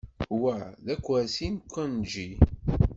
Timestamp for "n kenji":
1.53-2.29